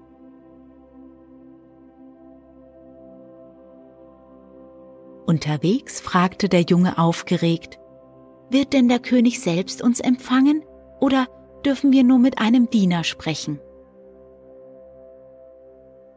Unterwegs 5.25 5.99
fragte 5.99 6.49
der 6.49 6.61
Junge 6.61 6.97
aufgeregt, 6.97 7.79
wird 8.49 8.73
denn 8.73 8.87
der 8.87 8.99
König 8.99 9.41
selbst 9.41 9.81
uns 9.81 9.99
empfangen 9.99 10.63
oder 10.99 11.27
dürfen 11.65 11.91
wir 11.91 12.03
nur 12.03 12.19
mit 12.19 12.39
einem 12.39 12.69
Diener 12.69 13.03
sprechen? 13.03 13.59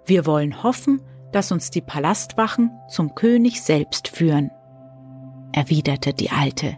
Wir 0.05 0.27
wollen 0.27 0.63
hoffen, 0.63 1.03
dass 1.33 1.53
uns 1.53 1.71
die 1.71 1.81
Palastwachen 1.81 2.71
zum 2.89 3.15
König 3.15 3.63
selbst 3.63 4.09
führen, 4.09 4.51
erwiderte 5.53 6.13
die 6.13 6.31
Alte. 6.31 6.77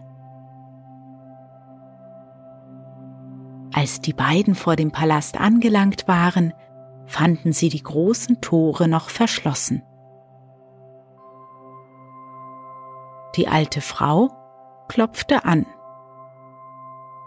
Als 3.73 4.01
die 4.01 4.13
beiden 4.13 4.55
vor 4.55 4.75
dem 4.75 4.91
Palast 4.91 5.37
angelangt 5.39 6.07
waren, 6.07 6.53
fanden 7.05 7.53
sie 7.53 7.69
die 7.69 7.83
großen 7.83 8.41
Tore 8.41 8.87
noch 8.87 9.09
verschlossen. 9.09 9.83
Die 13.35 13.47
alte 13.47 13.81
Frau 13.81 14.29
klopfte 14.87 15.45
an, 15.45 15.65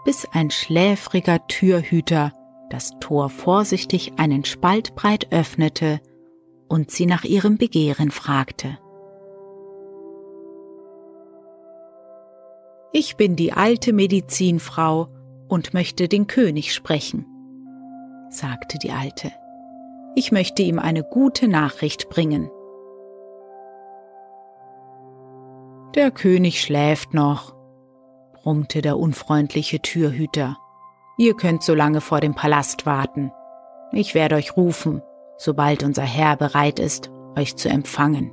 bis 0.03 0.27
ein 0.31 0.51
schläfriger 0.51 1.47
Türhüter 1.47 2.31
das 2.69 2.91
Tor 2.99 3.29
vorsichtig 3.29 4.13
einen 4.17 4.45
Spalt 4.45 4.95
breit 4.95 5.31
öffnete 5.31 5.99
und 6.67 6.91
sie 6.91 7.05
nach 7.05 7.23
ihrem 7.23 7.57
Begehren 7.57 8.11
fragte. 8.11 8.77
Ich 12.91 13.17
bin 13.17 13.35
die 13.35 13.51
alte 13.51 13.93
Medizinfrau 13.93 15.09
und 15.47 15.73
möchte 15.73 16.07
den 16.07 16.27
König 16.27 16.73
sprechen, 16.73 17.25
sagte 18.29 18.77
die 18.79 18.91
Alte. 18.91 19.31
Ich 20.15 20.31
möchte 20.31 20.63
ihm 20.63 20.79
eine 20.79 21.03
gute 21.03 21.47
Nachricht 21.47 22.09
bringen. 22.09 22.49
Der 25.95 26.11
König 26.11 26.59
schläft 26.59 27.13
noch, 27.13 27.55
brummte 28.33 28.81
der 28.81 28.99
unfreundliche 28.99 29.79
Türhüter. 29.79 30.57
Ihr 31.17 31.35
könnt 31.35 31.63
so 31.63 31.73
lange 31.73 32.01
vor 32.01 32.19
dem 32.19 32.35
Palast 32.35 32.85
warten. 32.85 33.31
Ich 33.93 34.13
werde 34.13 34.35
euch 34.35 34.57
rufen, 34.57 35.01
sobald 35.37 35.83
unser 35.83 36.03
Herr 36.03 36.35
bereit 36.35 36.79
ist, 36.79 37.11
euch 37.37 37.55
zu 37.55 37.69
empfangen. 37.69 38.31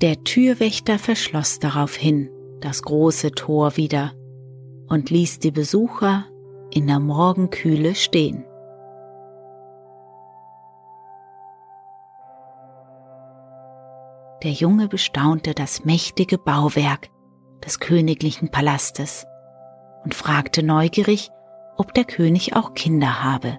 Der 0.00 0.22
Türwächter 0.22 1.00
verschloss 1.00 1.58
daraufhin 1.58 2.30
das 2.60 2.82
große 2.82 3.32
Tor 3.32 3.76
wieder 3.76 4.12
und 4.88 5.10
ließ 5.10 5.40
die 5.40 5.50
Besucher 5.50 6.26
in 6.70 6.86
der 6.86 7.00
Morgenkühle 7.00 7.96
stehen. 7.96 8.44
Der 14.42 14.52
Junge 14.52 14.88
bestaunte 14.88 15.54
das 15.54 15.84
mächtige 15.84 16.38
Bauwerk 16.38 17.10
des 17.64 17.78
königlichen 17.78 18.50
Palastes 18.50 19.26
und 20.04 20.14
fragte 20.14 20.62
neugierig, 20.62 21.30
ob 21.76 21.92
der 21.92 22.04
König 22.04 22.56
auch 22.56 22.72
Kinder 22.74 23.22
habe. 23.22 23.58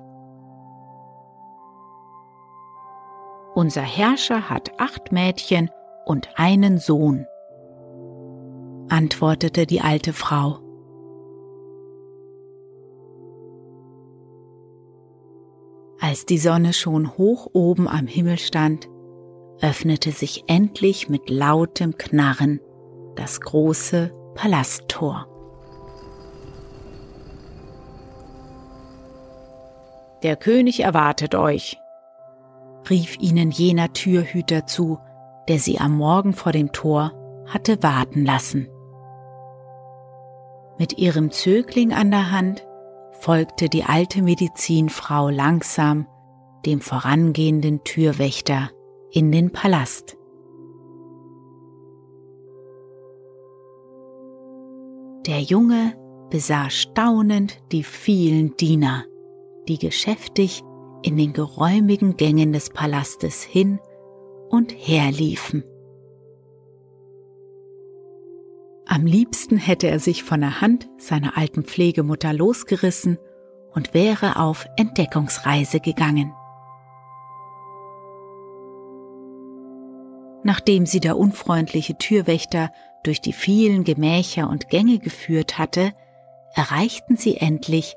Unser 3.54 3.82
Herrscher 3.82 4.50
hat 4.50 4.72
acht 4.80 5.12
Mädchen 5.12 5.70
und 6.06 6.30
einen 6.36 6.80
Sohn, 6.80 7.28
antwortete 8.90 9.68
die 9.68 9.82
alte 9.82 10.14
Frau. 10.14 10.60
Als 16.00 16.26
die 16.26 16.40
Sonne 16.40 16.74
schon 16.74 17.18
hoch 17.18 17.48
oben 17.54 17.88
am 17.88 18.08
Himmel 18.08 18.40
stand, 18.40 18.90
öffnete 19.62 20.12
sich 20.12 20.44
endlich 20.48 21.10
mit 21.10 21.30
lautem 21.30 21.98
Knarren 21.98 22.60
das 23.16 23.42
große 23.42 24.12
Palasttor. 24.36 25.28
Der 30.24 30.36
König 30.36 30.82
erwartet 30.82 31.36
euch, 31.36 31.78
rief 32.90 33.18
ihnen 33.20 33.52
jener 33.52 33.94
Türhüter 33.94 34.66
zu, 34.68 35.00
der 35.48 35.60
sie 35.60 35.80
am 35.80 35.98
Morgen 35.98 36.34
vor 36.34 36.52
dem 36.52 36.72
Tor 36.72 37.14
hatte 37.48 37.82
warten 37.84 38.24
lassen. 38.24 38.68
Mit 40.78 40.98
ihrem 40.98 41.32
Zögling 41.32 41.94
an 41.94 42.12
der 42.12 42.32
Hand 42.32 42.66
folgte 43.12 43.70
die 43.70 43.84
alte 43.84 44.22
Medizinfrau 44.22 45.30
langsam 45.30 46.08
dem 46.66 46.82
vorangehenden 46.82 47.84
Türwächter 47.84 48.70
in 49.12 49.32
den 49.32 49.52
Palast. 49.52 50.18
Der 55.28 55.42
Junge 55.42 55.94
besah 56.30 56.70
staunend 56.70 57.62
die 57.72 57.84
vielen 57.84 58.56
Diener, 58.58 59.06
die 59.68 59.78
geschäftig 59.78 60.64
in 61.04 61.18
den 61.18 61.34
geräumigen 61.34 62.18
Gängen 62.18 62.54
des 62.54 62.70
Palastes 62.70 63.44
hin 63.44 63.80
und 64.50 64.72
her 64.72 65.12
liefen. 65.12 65.64
Am 68.86 69.06
liebsten 69.06 69.58
hätte 69.58 69.88
er 69.88 70.00
sich 70.00 70.24
von 70.24 70.42
der 70.42 70.60
Hand 70.60 70.90
seiner 70.98 71.38
alten 71.38 71.64
Pflegemutter 71.64 72.34
losgerissen 72.34 73.18
und 73.74 73.94
wäre 73.94 74.38
auf 74.38 74.66
Entdeckungsreise 74.76 75.80
gegangen. 75.80 76.34
Nachdem 80.44 80.86
sie 80.86 81.00
der 81.00 81.18
unfreundliche 81.18 81.98
Türwächter 81.98 82.72
durch 83.04 83.22
die 83.22 83.34
vielen 83.34 83.84
Gemächer 83.84 84.50
und 84.50 84.70
Gänge 84.70 85.00
geführt 85.00 85.58
hatte, 85.58 85.94
erreichten 86.54 87.16
sie 87.16 87.38
endlich 87.38 87.96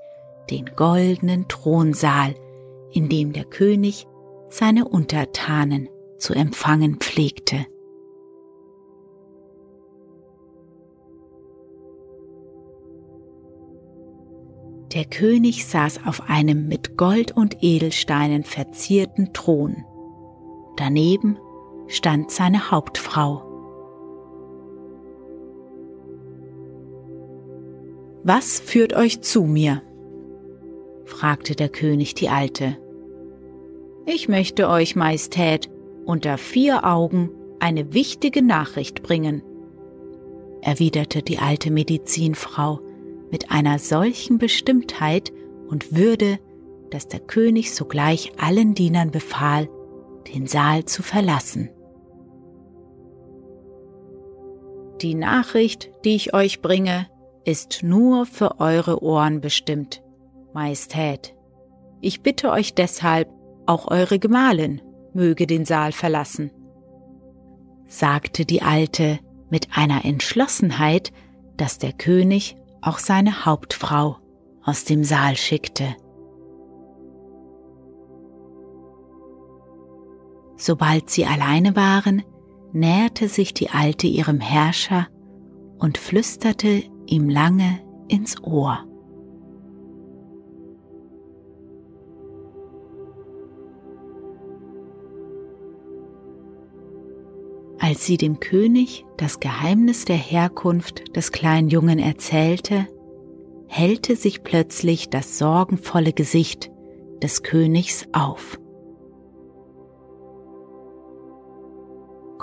den 0.50 0.76
goldenen 0.76 1.48
Thronsaal, 1.48 2.34
in 2.92 3.08
dem 3.08 3.32
der 3.32 3.44
König 3.44 4.06
seine 4.50 4.86
Untertanen 4.86 5.88
zu 6.18 6.34
empfangen 6.34 6.96
pflegte. 6.98 7.66
Der 14.94 15.04
König 15.06 15.66
saß 15.66 16.06
auf 16.06 16.28
einem 16.28 16.68
mit 16.68 16.96
Gold 16.96 17.32
und 17.32 17.64
Edelsteinen 17.64 18.44
verzierten 18.44 19.32
Thron. 19.32 19.84
Daneben 20.76 21.36
stand 21.86 22.30
seine 22.30 22.70
Hauptfrau. 22.70 23.42
Was 28.22 28.58
führt 28.60 28.94
euch 28.94 29.20
zu 29.20 29.44
mir? 29.44 29.82
fragte 31.04 31.54
der 31.54 31.68
König 31.68 32.14
die 32.14 32.30
Alte. 32.30 32.78
Ich 34.06 34.28
möchte 34.28 34.68
euch, 34.68 34.96
Majestät, 34.96 35.70
unter 36.06 36.38
vier 36.38 36.84
Augen 36.84 37.30
eine 37.60 37.92
wichtige 37.92 38.42
Nachricht 38.42 39.02
bringen, 39.02 39.42
erwiderte 40.62 41.22
die 41.22 41.38
alte 41.38 41.70
Medizinfrau 41.70 42.80
mit 43.30 43.50
einer 43.50 43.78
solchen 43.78 44.38
Bestimmtheit 44.38 45.32
und 45.68 45.94
Würde, 45.96 46.38
dass 46.90 47.08
der 47.08 47.20
König 47.20 47.74
sogleich 47.74 48.32
allen 48.38 48.74
Dienern 48.74 49.10
befahl, 49.10 49.68
den 50.32 50.46
Saal 50.46 50.84
zu 50.84 51.02
verlassen. 51.02 51.70
Die 55.00 55.14
Nachricht, 55.14 55.90
die 56.04 56.14
ich 56.14 56.34
euch 56.34 56.62
bringe, 56.62 57.08
ist 57.44 57.82
nur 57.82 58.26
für 58.26 58.60
eure 58.60 59.02
Ohren 59.02 59.40
bestimmt, 59.40 60.02
Majestät. 60.54 61.34
Ich 62.00 62.22
bitte 62.22 62.50
euch 62.50 62.74
deshalb, 62.74 63.28
auch 63.66 63.90
eure 63.90 64.18
Gemahlin 64.18 64.82
möge 65.14 65.46
den 65.46 65.64
Saal 65.64 65.92
verlassen, 65.92 66.50
sagte 67.86 68.44
die 68.44 68.62
Alte 68.62 69.18
mit 69.48 69.68
einer 69.74 70.04
Entschlossenheit, 70.04 71.12
dass 71.56 71.78
der 71.78 71.92
König 71.92 72.56
auch 72.82 72.98
seine 72.98 73.44
Hauptfrau 73.46 74.18
aus 74.64 74.84
dem 74.84 75.04
Saal 75.04 75.36
schickte. 75.36 75.96
Sobald 80.66 81.10
sie 81.10 81.26
alleine 81.26 81.76
waren, 81.76 82.22
näherte 82.72 83.28
sich 83.28 83.52
die 83.52 83.68
Alte 83.68 84.06
ihrem 84.06 84.40
Herrscher 84.40 85.08
und 85.78 85.98
flüsterte 85.98 86.82
ihm 87.04 87.28
lange 87.28 87.80
ins 88.08 88.42
Ohr. 88.42 88.78
Als 97.78 98.06
sie 98.06 98.16
dem 98.16 98.40
König 98.40 99.04
das 99.18 99.40
Geheimnis 99.40 100.06
der 100.06 100.16
Herkunft 100.16 101.14
des 101.14 101.30
kleinen 101.30 101.68
Jungen 101.68 101.98
erzählte, 101.98 102.86
hellte 103.66 104.16
sich 104.16 104.42
plötzlich 104.42 105.10
das 105.10 105.36
sorgenvolle 105.36 106.14
Gesicht 106.14 106.70
des 107.22 107.42
Königs 107.42 108.06
auf. 108.12 108.58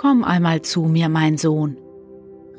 Komm 0.02 0.24
einmal 0.24 0.62
zu 0.62 0.82
mir, 0.86 1.08
mein 1.08 1.38
Sohn, 1.38 1.76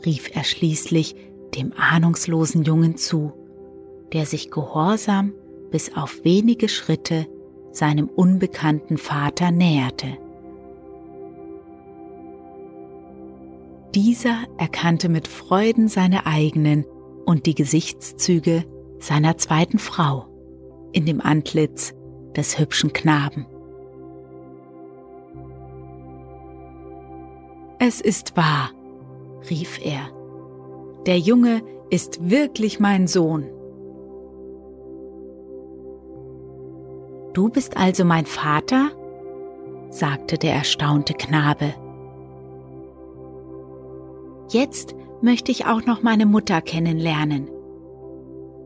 rief 0.06 0.34
er 0.34 0.46
schließlich 0.46 1.14
dem 1.54 1.74
ahnungslosen 1.76 2.64
Jungen 2.64 2.96
zu, 2.96 3.34
der 4.14 4.26
sich 4.26 4.50
gehorsam 4.50 5.34
bis 5.70 5.94
auf 5.94 6.24
wenige 6.24 6.70
Schritte 6.70 7.28
seinem 7.74 8.08
unbekannten 8.08 8.98
Vater 8.98 9.52
näherte. 9.52 10.18
Dieser 13.94 14.44
erkannte 14.58 15.10
mit 15.10 15.28
Freuden 15.28 15.90
seine 15.90 16.26
eigenen 16.26 16.86
und 17.26 17.46
die 17.46 17.56
Gesichtszüge 17.56 18.64
seiner 19.00 19.38
zweiten 19.38 19.80
Frau 19.80 20.28
in 20.94 21.06
dem 21.06 21.20
Antlitz 21.20 21.94
des 22.38 22.58
hübschen 22.58 22.94
Knaben. 22.94 23.48
Es 27.86 28.00
ist 28.00 28.38
wahr, 28.38 28.70
rief 29.50 29.78
er. 29.84 30.10
Der 31.06 31.20
Junge 31.20 31.62
ist 31.90 32.30
wirklich 32.30 32.80
mein 32.80 33.08
Sohn. 33.08 33.44
Du 37.34 37.50
bist 37.50 37.76
also 37.76 38.06
mein 38.06 38.26
Vater? 38.26 38.92
sagte 39.90 40.38
der 40.38 40.54
erstaunte 40.54 41.14
Knabe. 41.14 41.74
Jetzt 44.50 44.96
möchte 45.22 45.52
ich 45.52 45.66
auch 45.66 45.86
noch 45.86 46.02
meine 46.02 46.26
Mutter 46.26 46.62
kennenlernen. 46.62 47.50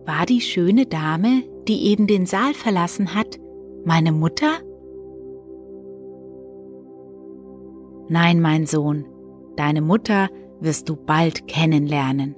War 0.05 0.27
die 0.27 0.41
schöne 0.41 0.85
Dame, 0.85 1.41
die 1.67 1.87
eben 1.87 2.05
den 2.05 2.27
Saal 2.27 2.53
verlassen 2.53 3.15
hat, 3.15 3.39
meine 3.83 4.11
Mutter? 4.11 4.59
Nein, 8.09 8.39
mein 8.39 8.65
Sohn, 8.65 9.05
deine 9.55 9.81
Mutter 9.81 10.29
wirst 10.59 10.89
du 10.89 10.95
bald 10.95 11.47
kennenlernen. 11.47 12.35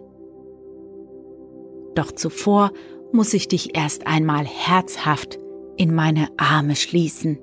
Doch 1.95 2.11
zuvor 2.11 2.71
muss 3.11 3.33
ich 3.33 3.47
dich 3.47 3.75
erst 3.75 4.07
einmal 4.07 4.45
herzhaft 4.45 5.39
in 5.77 5.93
meine 5.93 6.27
Arme 6.37 6.75
schließen. 6.75 7.39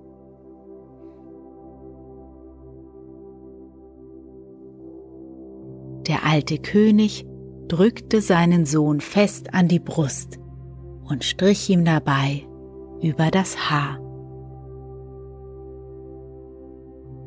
Der 6.07 6.25
alte 6.25 6.59
König 6.59 7.27
drückte 7.69 8.21
seinen 8.21 8.65
Sohn 8.65 9.01
fest 9.01 9.55
an 9.55 9.67
die 9.67 9.81
Brust 9.81 10.39
und 11.05 11.25
strich 11.25 11.69
ihm 11.69 11.85
dabei 11.85 12.47
über 13.01 13.31
das 13.31 13.71
Haar. 13.71 14.06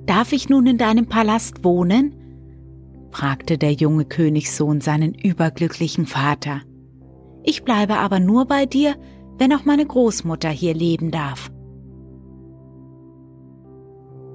Darf 0.05 0.33
ich 0.33 0.49
nun 0.49 0.67
in 0.67 0.77
deinem 0.77 1.07
Palast 1.07 1.63
wohnen? 1.63 2.15
fragte 3.11 3.57
der 3.57 3.73
junge 3.73 4.05
Königssohn 4.05 4.81
seinen 4.81 5.13
überglücklichen 5.13 6.05
Vater. 6.05 6.61
Ich 7.43 7.63
bleibe 7.63 7.97
aber 7.97 8.19
nur 8.19 8.45
bei 8.45 8.65
dir, 8.65 8.95
wenn 9.37 9.53
auch 9.53 9.65
meine 9.65 9.85
Großmutter 9.85 10.49
hier 10.49 10.73
leben 10.73 11.11
darf. 11.11 11.49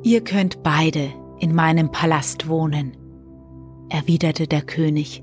Ihr 0.02 0.22
könnt 0.22 0.62
beide 0.62 1.12
in 1.38 1.54
meinem 1.54 1.90
Palast 1.90 2.48
wohnen, 2.48 2.96
erwiderte 3.88 4.46
der 4.46 4.62
König 4.62 5.22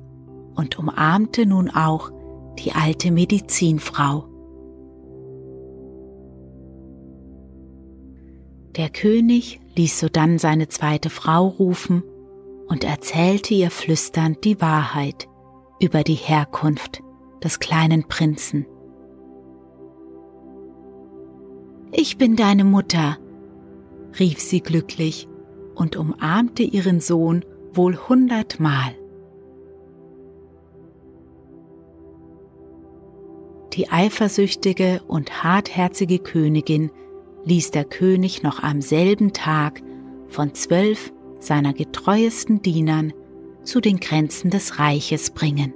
und 0.56 0.78
umarmte 0.80 1.46
nun 1.46 1.70
auch 1.70 2.12
die 2.60 2.72
alte 2.72 3.12
Medizinfrau. 3.12 4.31
Der 8.78 8.90
König 8.90 9.60
ließ 9.76 10.00
sodann 10.00 10.40
seine 10.40 10.70
zweite 10.70 11.10
Frau 11.10 11.48
rufen 11.48 12.04
und 12.68 12.86
erzählte 12.86 13.54
ihr 13.54 13.70
flüsternd 13.70 14.46
die 14.46 14.62
Wahrheit 14.62 15.28
über 15.82 16.04
die 16.04 16.16
Herkunft 16.16 17.04
des 17.44 17.60
kleinen 17.60 18.08
Prinzen. 18.08 18.66
Ich 21.92 22.18
bin 22.18 22.38
deine 22.38 22.64
Mutter, 22.64 23.18
rief 24.18 24.40
sie 24.40 24.62
glücklich 24.62 25.28
und 25.76 25.98
umarmte 25.98 26.64
ihren 26.64 27.02
Sohn 27.02 27.44
wohl 27.74 27.98
hundertmal. 27.98 28.96
Die 33.74 33.90
eifersüchtige 33.90 35.02
und 35.08 35.44
hartherzige 35.44 36.20
Königin 36.20 36.92
ließ 37.46 37.72
der 37.72 37.86
König 37.86 38.44
noch 38.44 38.62
am 38.64 38.82
selben 38.82 39.34
Tag 39.34 39.82
von 40.28 40.54
zwölf 40.54 41.12
seiner 41.40 41.74
getreuesten 41.74 42.62
Dienern 42.62 43.14
zu 43.64 43.80
den 43.82 44.00
Grenzen 44.00 44.50
des 44.50 44.80
Reiches 44.80 45.32
bringen. 45.32 45.74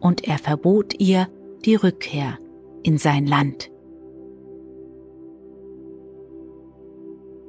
Und 0.00 0.24
er 0.24 0.38
verbot 0.38 1.00
ihr 1.00 1.28
die 1.64 1.76
Rückkehr 1.76 2.38
in 2.82 2.98
sein 2.98 3.26
Land. 3.26 3.70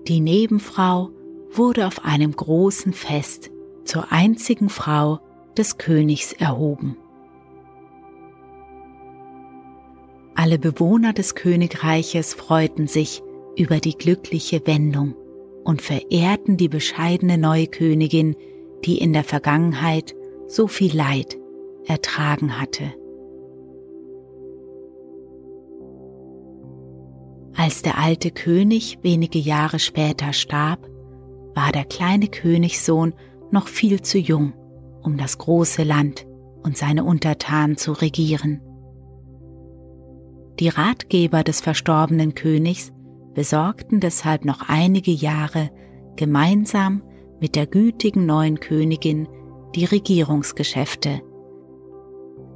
Die 0.08 0.20
Nebenfrau 0.20 1.10
wurde 1.52 1.88
auf 1.88 2.06
einem 2.06 2.32
großen 2.32 2.94
Fest 2.94 3.50
zur 3.86 4.12
einzigen 4.12 4.70
Frau 4.70 5.20
des 5.58 5.78
Königs 5.78 6.34
erhoben. 6.34 6.98
Alle 10.36 10.60
Bewohner 10.60 11.14
des 11.14 11.34
Königreiches 11.34 12.34
freuten 12.34 12.88
sich 12.88 13.24
über 13.58 13.80
die 13.80 13.98
glückliche 13.98 14.68
Wendung 14.68 15.16
und 15.64 15.82
verehrten 15.82 16.58
die 16.58 16.68
bescheidene 16.68 17.38
neue 17.38 17.68
Königin, 17.68 18.36
die 18.84 18.98
in 18.98 19.14
der 19.14 19.24
Vergangenheit 19.24 20.14
so 20.48 20.68
viel 20.68 20.96
Leid 20.96 21.38
ertragen 21.86 22.60
hatte. 22.60 22.94
Als 27.56 27.82
der 27.82 27.98
alte 27.98 28.32
König 28.32 29.00
wenige 29.02 29.40
Jahre 29.40 29.80
später 29.80 30.34
starb, 30.34 30.90
war 31.56 31.72
der 31.72 31.86
kleine 31.86 32.28
Königssohn 32.28 33.14
noch 33.50 33.70
viel 33.70 34.02
zu 34.02 34.18
jung, 34.18 34.54
um 35.02 35.18
das 35.18 35.38
große 35.38 35.84
Land 35.84 36.28
und 36.62 36.78
seine 36.78 37.06
Untertanen 37.06 37.78
zu 37.78 37.94
regieren. 37.94 38.62
Die 40.60 40.70
Ratgeber 40.70 41.44
des 41.44 41.60
verstorbenen 41.62 42.34
Königs 42.34 42.94
besorgten 43.34 44.00
deshalb 44.00 44.46
noch 44.46 44.62
einige 44.68 45.12
Jahre 45.12 45.70
gemeinsam 46.16 47.04
mit 47.42 47.56
der 47.56 47.68
gütigen 47.68 48.26
neuen 48.26 48.60
Königin 48.60 49.28
die 49.76 49.86
Regierungsgeschäfte, 49.86 51.22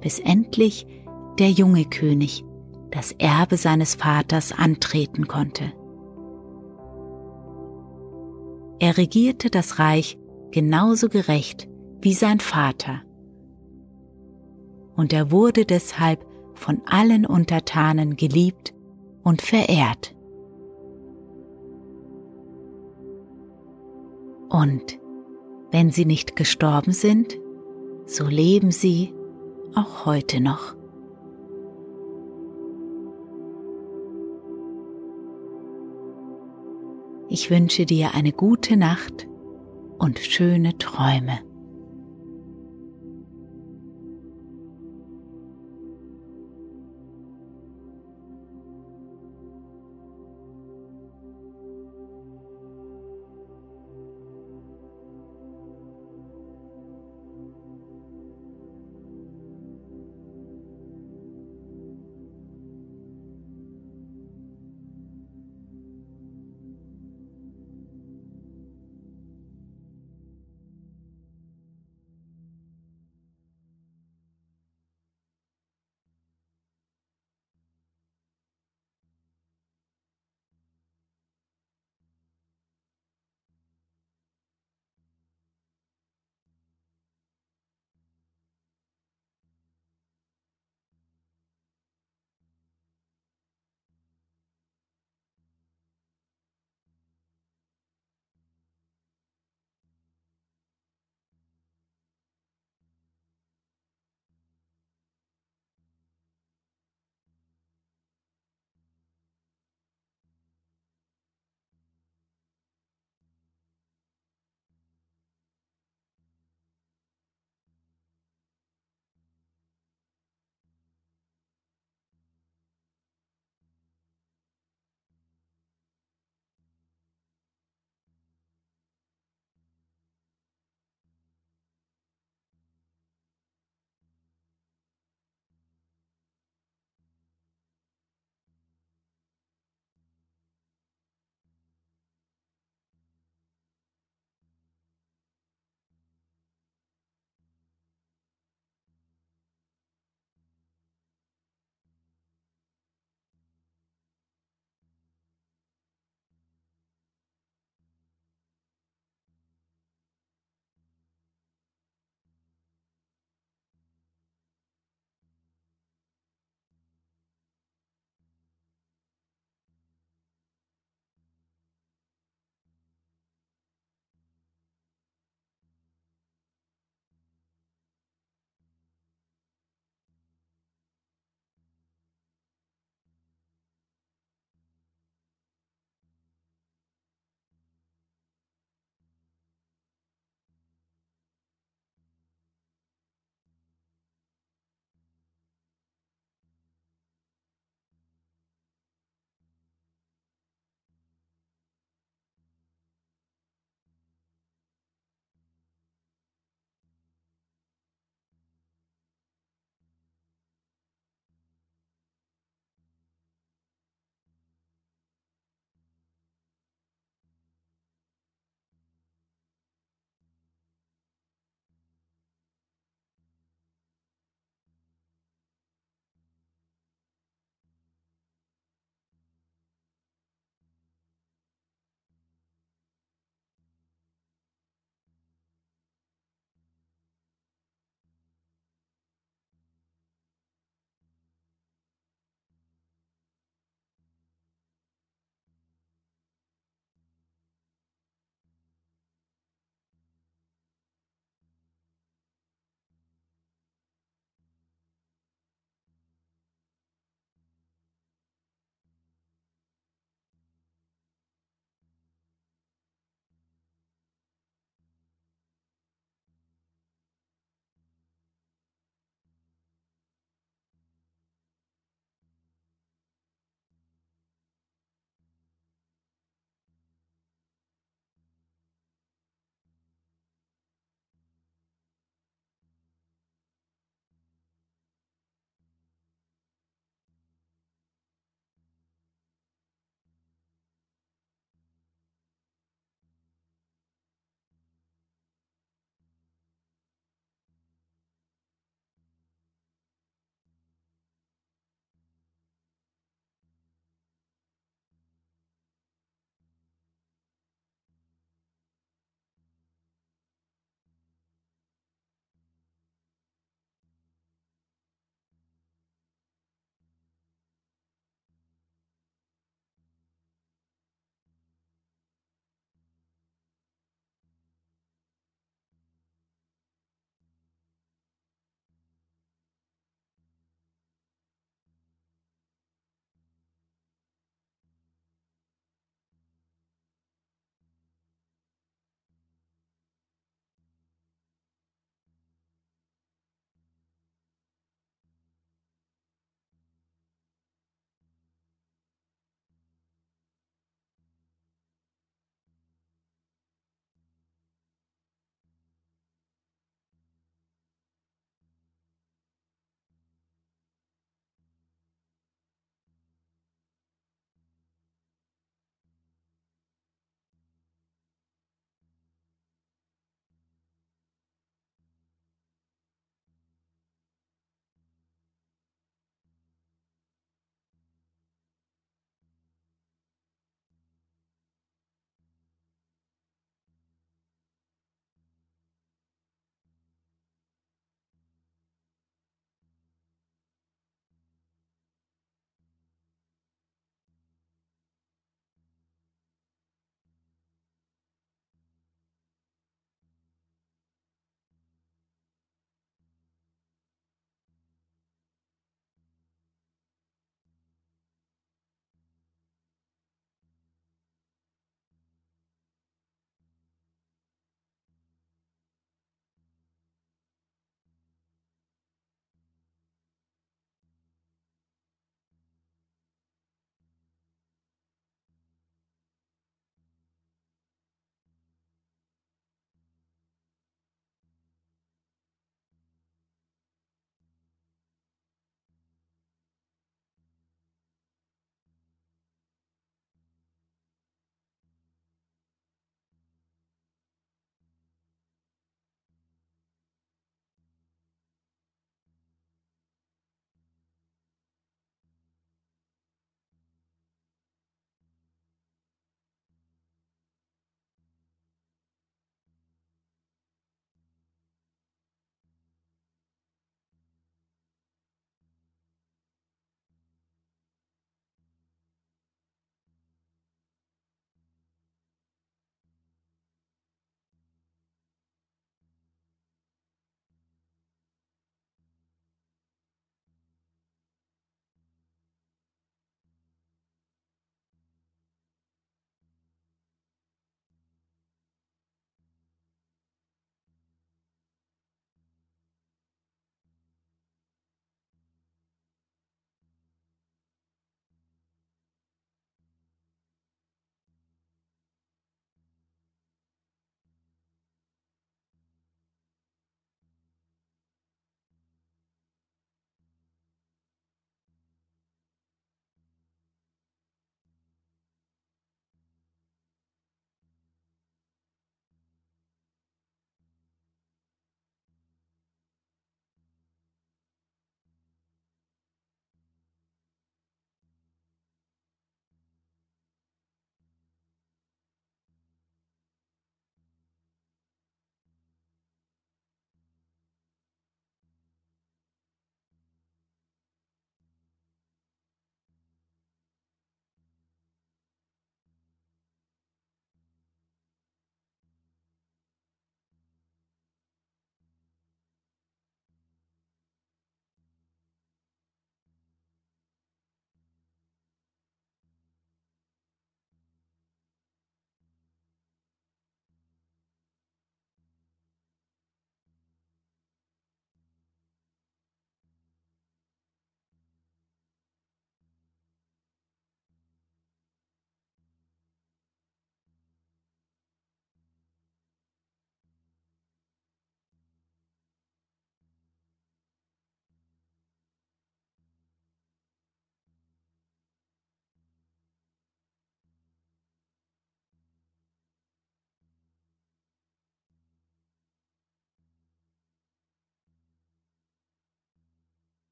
bis 0.00 0.18
endlich 0.18 0.86
der 1.38 1.50
junge 1.50 1.84
König 1.84 2.44
das 2.90 3.12
Erbe 3.12 3.56
seines 3.56 3.94
Vaters 3.94 4.52
antreten 4.52 5.28
konnte. 5.28 5.72
Er 8.80 8.96
regierte 8.96 9.50
das 9.50 9.78
Reich 9.78 10.18
genauso 10.50 11.08
gerecht 11.08 11.68
wie 12.00 12.12
sein 12.12 12.40
Vater. 12.40 13.02
Und 14.96 15.12
er 15.12 15.30
wurde 15.30 15.64
deshalb 15.64 16.24
von 16.54 16.82
allen 16.86 17.26
Untertanen 17.26 18.16
geliebt 18.16 18.74
und 19.22 19.42
verehrt. 19.42 20.14
Und 24.48 25.00
wenn 25.70 25.90
sie 25.90 26.04
nicht 26.04 26.36
gestorben 26.36 26.92
sind, 26.92 27.38
so 28.06 28.26
leben 28.26 28.70
sie 28.70 29.12
auch 29.74 30.06
heute 30.06 30.40
noch. 30.40 30.76
Ich 37.28 37.50
wünsche 37.50 37.84
dir 37.86 38.14
eine 38.14 38.30
gute 38.32 38.76
Nacht 38.76 39.26
und 39.98 40.20
schöne 40.20 40.78
Träume. 40.78 41.40